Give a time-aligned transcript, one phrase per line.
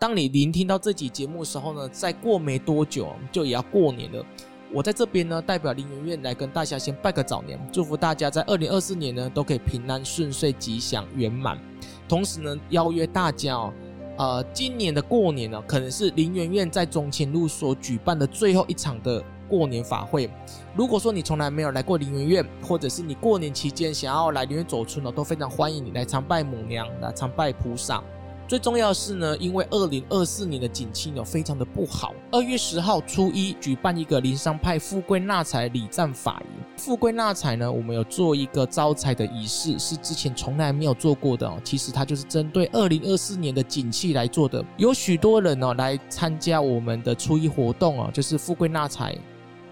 [0.00, 4.24] 当你聆听到这集节目的时候呢，再过没多久就也要过年了。
[4.72, 11.58] 我在这边呢，代表林园院来跟大家先拜个早年，祝福大家在二零二四年呢都可以平安顺遂、吉祥圆满。
[12.08, 13.74] 同时呢，邀约大家哦，
[14.16, 20.30] 呃，今年的过年呢，可能是林园院在中清路所举办的最后一场的过年法会。
[20.74, 28.02] 如果说你从来没有来过林园院，或者是你过年期间想要来林园走春哦，都非常欢迎你来参拜母娘，来参拜菩萨。
[28.50, 32.12] 最重要的是呢，因为二零二四年的景气呢非常的不好。
[32.32, 36.60] 二月十号初一举办一个灵山派富贵纳财礼赞法仪。
[36.76, 41.60] 富贵纳财呢，我们有做一个招财的仪式，是之前从来没有做过的哦。
[41.62, 44.64] 其实它就是针对二零二四年的景气来做的。
[44.76, 49.16] 有许多人呢来参加我们的初一活动哦，就是富贵纳财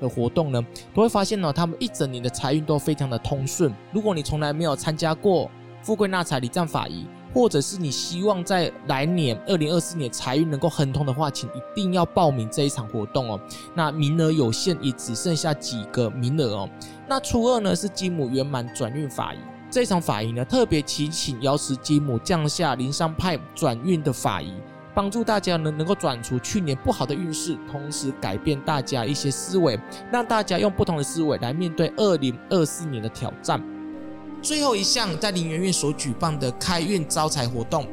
[0.01, 3.75] 的活动呢，都会发现呢，他们一整年的财运都非常的通顺。
[3.91, 5.51] 如果你从来没有参加过
[5.83, 13.41] 富贵纳财礼赞法仪，或者是你希望在来年二零二四年财运能够亨通的话，请一定要报名这一场活动哦。
[13.75, 16.69] 那名额有限，也只剩下几个名额哦。
[17.07, 19.39] 那初二呢是金母圆满转运法仪，
[19.71, 24.53] 这场法仪呢特别祈请瑶池金母降下灵山派转运的法仪，
[24.95, 29.79] 帮助大家呢能够转除去年不好的运势，同时改变大家一些思维，
[30.11, 33.63] 让大家用不同的思维来面对二零二四年的挑战。
[34.41, 37.87] 最后一项在林园院所举办的开运招财活动，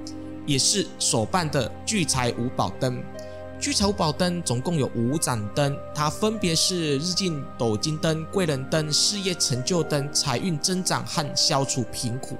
[0.45, 3.03] 也是所办的聚财五宝灯。
[3.59, 12.37] 聚财五宝灯总共有五盏灯，它分别是日进斗金灯、贵人灯、事业成就灯、财运增长和消除贫苦。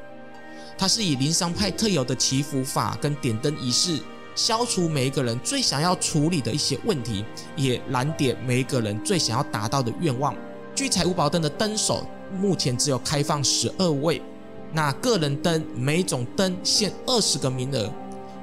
[0.77, 3.99] 它是以灵商派特有的祈福法跟点灯仪式，
[4.35, 10.35] 消除每一个人最想要处理的一些问题，也燃点每一个人最想要达到的愿望。
[10.75, 12.05] 聚财五宝灯的灯手。
[12.36, 14.22] 目前只有开放十二位，
[14.73, 17.91] 那个人灯每种灯限二十个名额，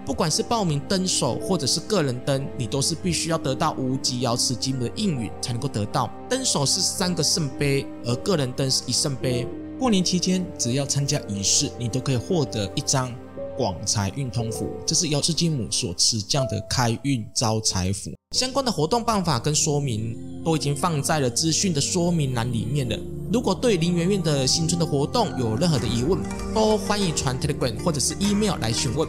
[0.05, 6.11] 不管是报名灯手或者是个人灯，你都是必须要得到无极瑶池金母的应允才能够得到。
[6.29, 9.47] 灯手是三个圣杯，而个人灯是一圣杯。
[9.79, 13.13] 过年期间，只要参加仪式，你都可以获得一张。
[13.55, 18.11] 广财运通符，这是瑶池金母所持降的开运招财符。
[18.35, 22.99] 相关的活动办法跟说明都已经放在了资讯的说明栏里面了。
[23.33, 26.21] 如果对林媛媛的新春的活动有任何的疑问，
[26.55, 29.09] 都欢迎传 Telegram 或者是 email 来询问。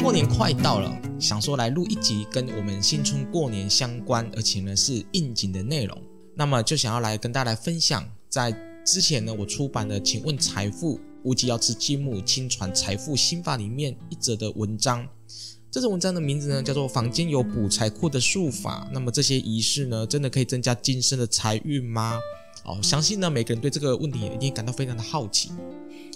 [0.00, 6.00] 过年快到了，想说来录一集跟我们新春过年相关，而且呢是应景的内容。
[6.36, 15.04] 那么就想要来跟大家来分享，在之前呢，我出版的《请问财富无极要吃金母亲传财富心法》里面一则的文章。
[15.70, 18.88] 这则文章的名字呢，叫做“房间有补财库的术法”。
[18.92, 22.18] 那么这些仪式呢，真的可以增加今生的财运吗？
[22.64, 25.52] 哦，相信呢，每个人对这个问题也一定感到非常的好奇。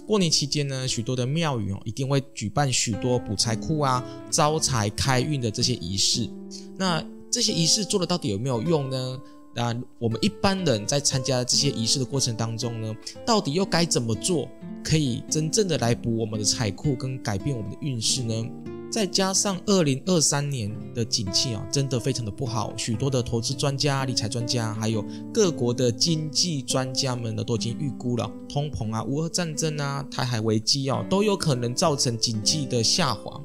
[0.04, 6.28] 过年期间呢，许多的庙宇哦，一定会举办许多补财库啊、招财开运的这些仪式。
[6.76, 7.00] 那
[7.30, 9.20] 这些仪式做的到底有没有用呢？
[9.54, 12.92] 那我们一般人在参加这些仪式的过程当中呢，
[13.24, 14.48] 到底又该怎么做，
[14.82, 18.44] 可以真正的来补我们的财库跟改变我们的运势呢？
[18.94, 33.40] 再加上二零二三年的景气啊，真的非常的不好，许多的投资专家、理财专家，还有各国的经济专家们呢，都已经预估了通膨啊、乌俄战争啊、台海危机啊，都有可能造成经济的下滑。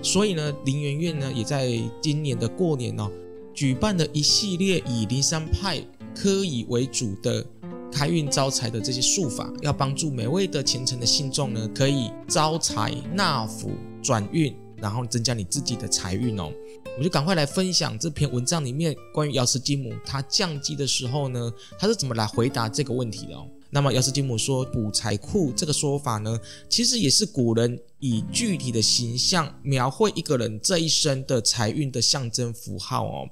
[0.00, 3.06] 所以呢，林园院呢，也在今年的过年呢。
[3.52, 5.78] 举办了一系列以灵山派
[6.16, 7.44] 科仪为主的
[7.92, 13.70] 开运招财的这些术法，要帮助每位的虔诚的信众呢，可以招财纳福
[14.02, 14.52] 转运，
[14.84, 16.52] 然后增加你自己的财运哦。
[16.98, 23.48] 我就赶快来分享这篇文章里面关于姚斯金母他降级的时候呢，他是怎么来回答这个问题的哦。
[23.70, 33.26] 那么姚斯金母说补财库这个说法呢，其实也是古人以具体的形象描绘一个人这一生的财运的象征符号哦。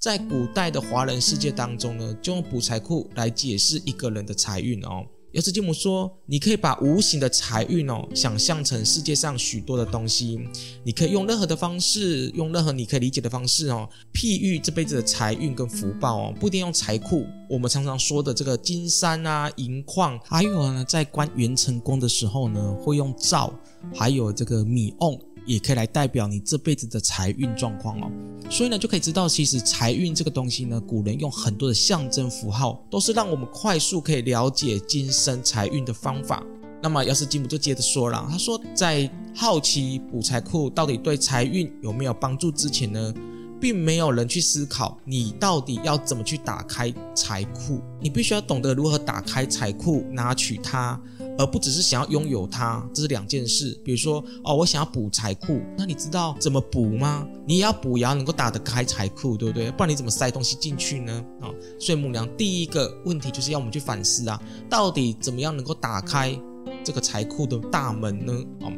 [0.00, 5.04] 在古代的华人世界当中呢，就用补财库来解释一个人的财运哦。
[5.34, 10.38] 瑶池金母说，你可以把无形的财运哦，想象成世界上许多的东西，
[10.84, 17.26] 你可以用任何的方式，用任何你可以理解的方式哦，譬喻这辈子的财运跟福报哦，不一定用财库。
[17.50, 23.52] 我们常常说的这个金山啊、银矿，还有呢，在观元成功的时候呢，会用灶，
[23.92, 25.18] 还有这个米瓮。
[25.46, 28.10] 也可以来代表你这辈子的财运状况哦，
[28.50, 36.42] 所以呢，就可以知道，其实财运这个东西呢，古人用很多的象征符号，都是让我们快速可以了解今生财运的方法。
[36.82, 43.14] 那么，要是金母就接着说了，他说，在好奇补财库到底对财运有没有帮助之前呢，
[43.58, 47.80] 并没有人去思考你到底要怎么去打开财库。
[48.00, 51.00] 你必须要懂得如何打开财库，拿取它。
[51.38, 53.76] 而不只是想要拥有它，这是两件事。
[53.84, 57.26] 比如说，哦，我想要补财库，那你知道怎么补吗？
[57.46, 59.70] 你也要补，也要能够打得开财库，对不对？
[59.72, 61.24] 不然你怎么塞东西进去呢？
[61.40, 66.38] 啊、所以母娘第一个问题就是要我们去反思啊，到底怎么样能够打开
[66.84, 68.32] 这个财库的大门呢？
[68.60, 68.72] 啊、哦，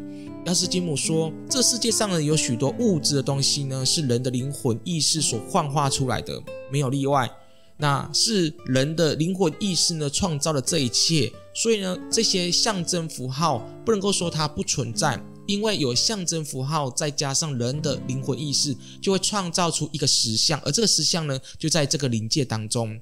[0.47, 7.31] 药师金母说，这世界上呢有许多物质的东西呢，是人的灵魂意识所幻化出来的，没有例外。
[7.79, 22.99] 那是人的灵魂意识呢创造了这一切，所以呢，这些象征符号不能够说它不存在，因为有象征符号，再加上人的灵魂意识，就会创造出一个实相，而这个实相呢，就在这个灵界当中。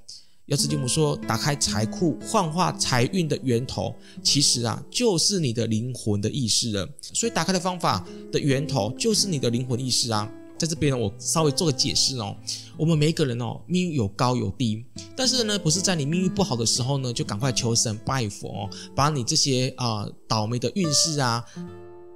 [0.46, 6.86] 药师金母说，打开财库、幻化财运的源头，其实啊，就是你的灵魂的意识了。
[7.00, 10.30] 所以，打开的方法的源头就是你的灵魂意识啊。
[10.56, 12.36] 在这边呢，我稍微做个解释哦。
[12.76, 14.84] 我们每一个人哦，命运有高有低，
[15.16, 21.44] 但是呢，不是在你命运不好的时候呢，就赶快求神拜佛哦，把你这些啊、倒霉的运势啊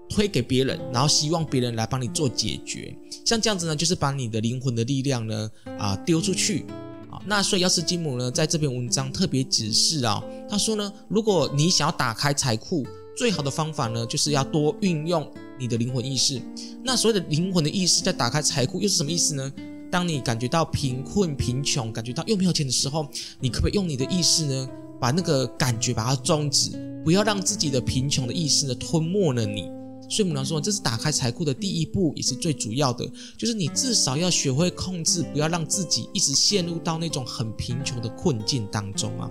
[0.08, 2.96] 推给别人，然后希望别人来帮你做解决。
[3.25, 6.64] 像这样子呢，就是把你的灵魂的力量呢啊、呃、丢出去
[7.11, 7.20] 啊。
[7.26, 12.87] 那所以药师金母呢，在这篇文章特别指示啊，他说呢，如果你想要打开财库，
[13.19, 15.29] 最好的方法呢，就是要多运用。
[15.59, 16.41] 你的灵魂意识，
[16.85, 19.53] 那所谓的灵魂的意识在打开财库又是什么意思呢？
[19.91, 23.09] 当你感觉到贫困、贫穷，感觉到又没有钱的时候，
[23.41, 24.69] 你可不可以用你的意识呢，
[25.00, 26.70] 把那个感觉把它终止，
[27.05, 29.62] 不要让自己的贫穷的意识呢吞没了你。
[30.09, 33.05] 所以我们常说，这是打开财库的第一步，也是最主要的，
[33.37, 39.29] 就是你至少要学会控制，不要让自己一直陷入到那种很贫穷的困境当中啊。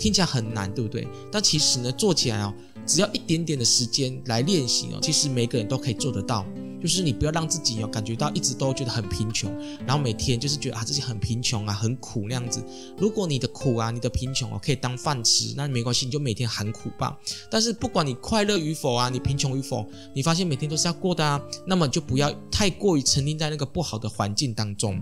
[0.00, 1.06] 听起来很难，对不对？
[1.30, 2.52] 但其实呢，做起来哦。
[2.90, 6.44] 只要一点点的时间来练习哦，其实每个人都可以做得到。
[6.82, 9.54] 就是你不要让自己哦感觉到一直都觉得很贫穷，
[9.86, 12.64] 然后每天就是觉得啊自己很贫穷啊很苦那样子。
[12.98, 17.16] 如果你的苦啊你的贫穷哦可以当饭吃，那没关系，你就每天喊苦吧。
[17.48, 25.00] 但是不管你快乐与否啊，你贫穷与否，你发现每天都是要过的啊，那么就不要太过于沉溺在那个不好的环境当中。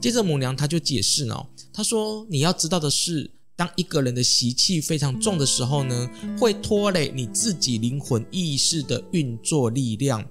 [0.00, 3.30] 接着母娘她就解释哦，她说你要知道的是。
[3.60, 10.24] 当一个人的习气非常重的时候呢，会拖累你自己灵魂意识的运作力量。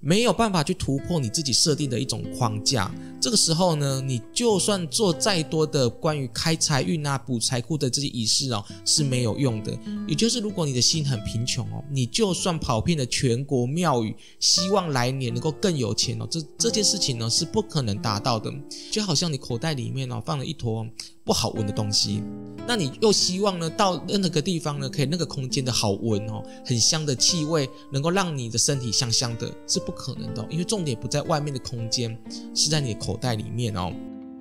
[0.00, 2.88] 没有办法去突破你自己设定的一种框架，
[3.20, 9.76] 这个时候呢，你就算做再多的关于开财运啊、补财库的这些仪式哦，是没有用的。
[10.06, 18.54] 也就是如果你的心很贫穷哦，你就算跑遍了全国庙宇，希望来年能够更有钱哦，这这件事情呢是不可能达到的。
[18.92, 20.86] 就好像你口袋里面哦放了一坨
[21.28, 22.22] 不好闻的东西，
[22.66, 32.18] 那你又希望呢到任何个地方呢可以那个空间的好闻哦，很香的气味能够让你的身体香香的，是不可能的，因为重点不在外面的空间，
[32.54, 33.92] 是在你的口袋里面哦。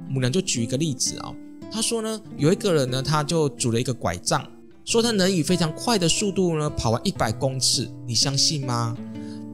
[0.07, 1.35] 母娘就举一个例子啊，
[1.69, 4.49] 他说呢，有一个人呢，他就拄了一个拐杖，
[4.85, 8.95] 说他能以非常快的速度呢跑完一百公尺，你相信吗？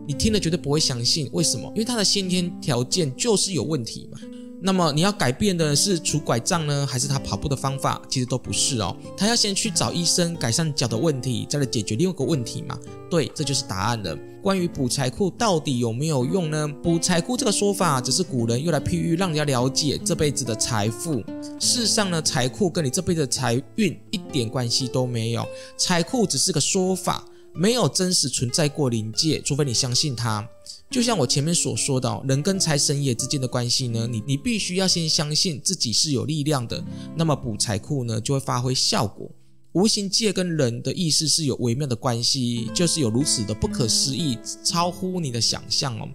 [0.05, 1.67] 你听了绝对不会相信，为什么？
[1.73, 4.19] 因为他的先天条件就是有问题嘛。
[4.65, 8.01] 那么你要改变的是拄拐杖呢，还是他跑步的方法？
[8.07, 8.95] 其实都不是哦。
[9.17, 12.79] 他要先去找医生改善脚的问题，再来解决另外一个问题嘛。
[13.09, 14.17] 对，这就是答案了。
[14.41, 16.65] 关于补财库到底有没有用呢？
[16.81, 21.21] 补财库这个说法只是古人用来譬喻，让人家了解这辈子的财富。
[21.59, 25.45] 事实上呢，财库跟你这辈子的财运一点关系都没有。
[25.75, 30.47] 财库只是个说法，没有真实存在过灵界，除非你相信它。
[30.89, 36.83] 就像我前面所说的，人跟财神爷之间的关系呢，你你必须要先相信自己是有力量的，
[37.15, 39.29] 那么补财库呢就会发挥效果。
[39.73, 46.07] 无形界跟人的意识是有微妙的关系，就是有如此的不可思议，超乎你的想象哦。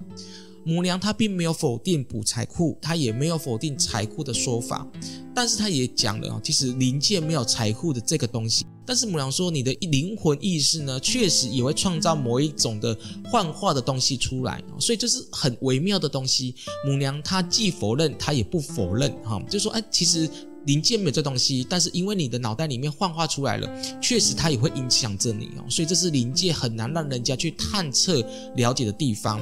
[0.64, 4.87] 母娘她并没有否定补财库，她也没有否定财库的说法，
[5.35, 8.64] 但是她也讲了，其实灵界没有财库的这个东西。
[8.88, 16.54] 但是母娘说，你的灵魂意识呢，确实也会创造某一种的幻化的东西出来，所以这是很微妙的东西。
[16.87, 20.26] 母娘她既否认，她也不否认，哈，就说，哎，其实。
[20.68, 23.66] 灵界没有这东西，但是因为你的脑袋里面幻化出来了，
[24.02, 28.22] 确实它也会影响着你哦，所以这是灵界很难让人家去探测
[28.54, 29.40] 了解的地方。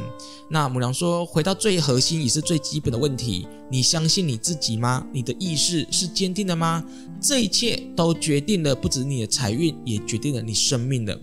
[0.49, 5.05] 那母娘说，回到最核心也是最基本的问题，你相信你自己吗？
[5.13, 6.85] 你的意识是坚定的吗？
[7.21, 11.21] 这一切都决定了不止你的财运，也决定了你生命的。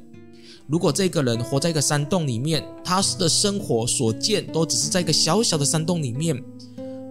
[0.68, 6.38] 如果这个人活在一个山洞里面，他的生活所见都只是在一个小小的山洞里面，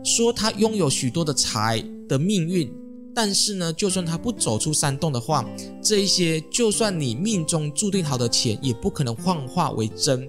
[0.05, 2.71] 说他拥有许多的财的命运。
[3.15, 5.45] 但是呢，就算他不走出山洞的话，
[5.83, 10.29] 这一些就算你命中注定好的钱，也不可能幻化为真。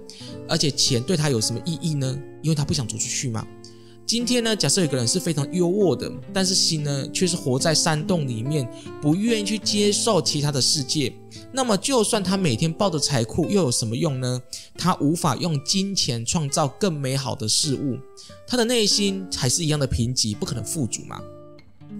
[0.49, 2.19] 而且钱对他有什么意义呢？
[2.41, 3.47] 因为他不想走出去嘛。
[4.05, 8.69] 今天呢，假设有个人是非常优渥的，但是心呢却是活在山洞里面，
[9.01, 11.11] 不愿意去接受其他的世界。
[11.53, 14.41] 那么，就算他每天抱着财库，又有什么用呢？
[14.77, 17.97] 他无法用金钱创造更美好的事物，
[18.45, 21.21] 他的内心还是一样的贫瘠，不可能富足嘛。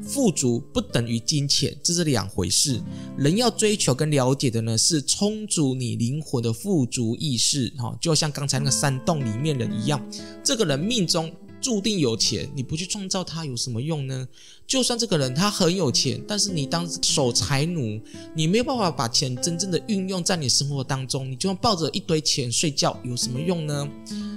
[0.06, 2.82] 富足不等于金钱，这是两回事。
[3.18, 7.74] 人要追求跟了解的呢，是充足你灵魂的富足意识。
[7.78, 10.00] 哈，就像刚才那个山洞里面人一样，
[10.44, 11.34] 这个人命中。
[11.64, 14.28] 注定有钱，你不去创造它有什么用呢？
[14.68, 18.00] 就算这个人他很有钱，但是你当守财奴，
[18.36, 23.90] 你没有办法把钱真正的运用在你生活当中，你就算抱着一堆钱睡觉有什么用呢？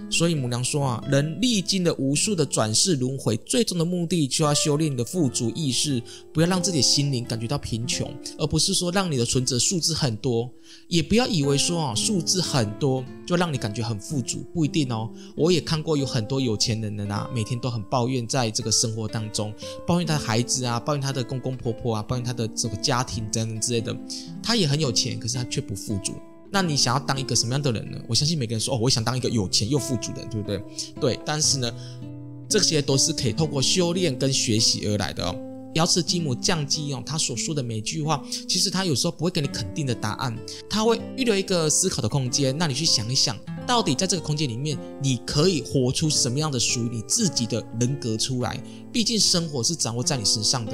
[0.08, 6.00] 所以母娘说啊，人历经了无数的转世轮回，最终的目的就要修炼你的富足意识，
[6.32, 10.48] 不要让自己心灵感觉到贫穷，而不是说让你的存折数字很多，
[10.88, 15.10] 也不要以为说啊数字很多就让你感觉很富足，不一定哦。
[15.36, 19.52] 我也看过有很多有钱人的呢，啊每天都很抱怨在这个生活当中，
[19.86, 23.96] 抱怨他的孩子啊，抱怨他的公公婆婆啊，抱怨他的这个家庭等等之类的，
[24.42, 26.12] 他也很有钱，可是他却不富足。
[26.50, 27.98] 那你想要当一个什么样的人呢？
[28.06, 30.62] 我相信每个人说哦，我想当一个有钱又富足的人，对不对？
[31.00, 31.72] 对，但是呢，
[32.48, 35.34] 这些都是可以透过修炼跟学习而来的哦。
[35.74, 40.34] 瑶池金母降基哦，他所说的每句话，其实他有时候不会给你肯定的答案，
[40.70, 48.62] 他会预留一个思考的空间，让你去想一想，到底在这个空间里面，你可以活出什么样的属于你自己的人格出来。
[48.92, 50.72] 毕竟生活是掌握在你身上的，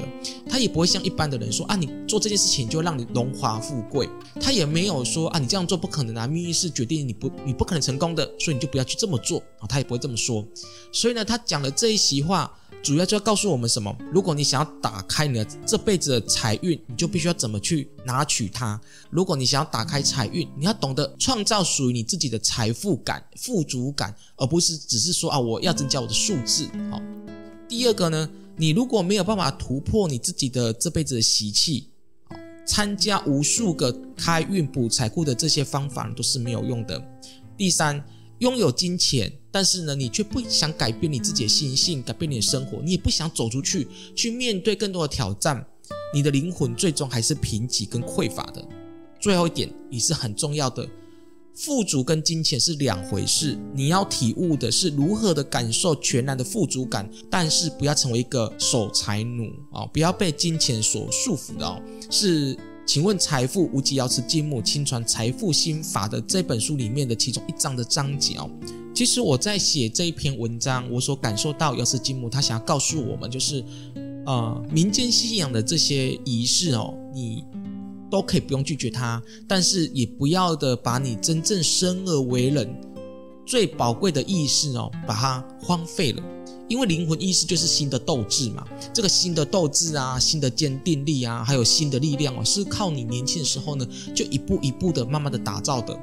[0.49, 4.09] 他也不会像一般的人说啊，你做这件事情就让你荣华富贵，
[4.41, 10.47] 他也没有说啊，你这样做不可能啊，命运是决定你不你不可能成功的，所以你就不要去这么做啊，他也不会这么说。
[10.93, 12.53] 所以呢，他讲了这一席话。
[12.83, 13.97] 主要就要告诉我们什么？
[14.13, 18.79] 如果你想要打开你的这辈子的财运，你就必须要怎么去拿取它。
[19.09, 26.67] 如果你想要打开财运，你要懂得创造属于你自己的财富感、富足感，而不是只是说啊，我要增加我的数字。
[26.91, 27.01] 好，
[27.69, 31.89] 第二个呢，你如果没有办法突破你自己的这辈子的习气，
[32.67, 37.01] 参加无数个开运补财库的这些方法都是没有用的。
[37.57, 38.05] 第三。
[38.43, 45.65] 拥有金钱，但是呢，你却不想改变你自己的心性，改变你的生活，你也不想走出去，去面对更多的挑战，
[46.13, 48.67] 你的灵魂最终还是贫瘠跟匮乏的。
[49.21, 50.85] 最后一点也是很重要的，
[51.55, 61.81] 富足跟金钱是两回事，你要体悟的是如何的感受全然的富足感，但是不要成为一个守财奴啊，不要被金钱所束缚的哦，
[62.11, 62.59] 是。
[62.85, 68.51] 请问财富无极瑶池金木亲传财富心法的这本书里面的其中一章的章节哦，
[68.93, 73.65] 其实我在写这一篇文章，我所感受到瑶池金木他想要告诉我们，就是
[74.27, 77.45] 呃民间信仰的这些仪式哦，你
[78.11, 82.69] 都可以不用拒绝它，但是也不要的把你真正生而为人
[83.47, 86.23] 最宝贵的意识哦，把它荒废了。
[86.73, 95.95] 因为灵魂意识就是新的斗志嘛，这个新的斗志啊，新的坚定力啊，还有新的力量哦，是靠你年轻的时候呢，就一步一步的慢慢的打造的。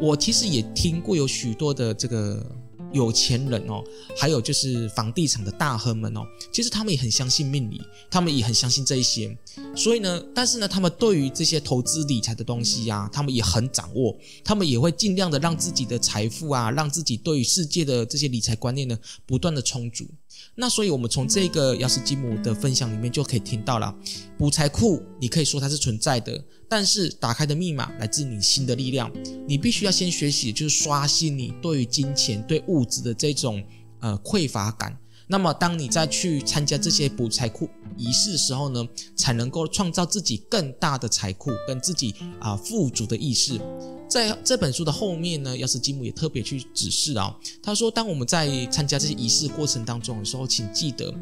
[0.00, 2.44] 我其实也听过有许多的这个。
[2.92, 3.82] 有钱人哦，
[4.16, 7.80] 还有就是房地产的大亨们哦，其实他们也很相信命理，
[8.10, 9.36] 他们也很相信这一些，
[9.76, 20.06] 所以呢，但是呢，他们对于这些投资理财的东西呀，他们也很掌握，他们也会尽量的让自己的财富啊，让自己对于世界的这些理财观念呢，不断的充足。
[20.54, 23.94] 那所以，我们从这个瑶池金母的分享里面就可以听到了，
[24.36, 29.10] 补财库，你可以说它是存在的，但是打开的密码来自你新的力量，
[29.46, 33.62] 你必须要先学习，就是刷新你对于金钱、对物质的这种
[34.00, 34.96] 呃匮乏感。
[35.30, 38.84] 那么，当你再去参加这些补财库仪式的时候呢，
[39.14, 43.60] 才能够创造自己更大的财库，跟自己啊、富足的意识。
[44.08, 47.32] 在这本书的后面呢，要是吉姆也特别去指示啊，
[47.62, 51.14] 他说，当我们在参加这些仪式过程当中的时候，请记得，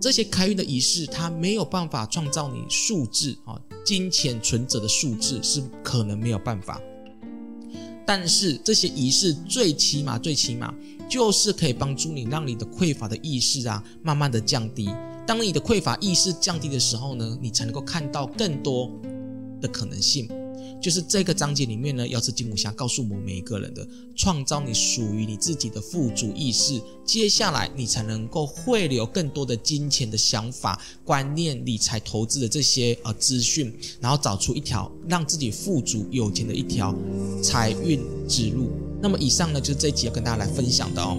[0.00, 6.80] 这些开运的仪式，它没有办法创造你数字啊，金钱存折的数字是可能没有办法，
[8.06, 10.72] 但是这些仪式最起码最起码
[11.08, 14.88] 就是可以帮助你，让你的匮乏的意识啊，慢慢的降低。
[15.26, 18.90] 当你的匮乏意识降低的时候呢，你才能够看到更多
[19.60, 20.28] 的可能性。
[20.80, 36.94] 就是这个章节里面呢，要是金木侠告诉我们每一个人的，创造你属于你自己的富足意识，接下来你才能够汇流更多的金钱的想法、观念、理财投资的这些呃资讯，然后找出一条让自己富足有钱的一条
[37.42, 38.70] 财运之路。
[39.02, 41.16] 那么以上呢，就是这一集要跟大家来分享的哦。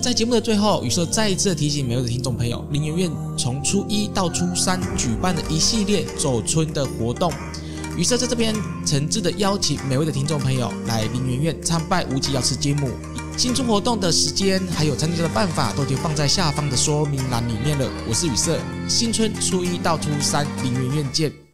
[0.00, 7.32] 在节目的最后，宇色再一次提醒每位的听众朋友，林媛媛从初一到初三举办的一系列走春的活动。
[7.98, 8.54] 宇色在这边
[8.86, 12.92] 诚挚的邀请每位的听众朋友来林媛媛参拜无极瑶池金母，
[13.36, 17.90] 新春活动的时间还有参加的办法都已经放在下方的说明栏里面了。
[18.08, 18.56] 我是雨色，
[18.88, 21.47] 新春初一到初三，林园院见。